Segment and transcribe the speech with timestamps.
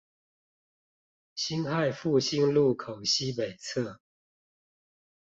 [1.35, 3.99] 辛亥復興路口西北側